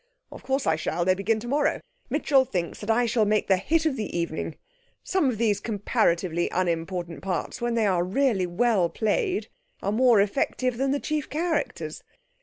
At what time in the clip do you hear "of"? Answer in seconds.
0.31-0.41, 3.85-3.95, 5.29-5.37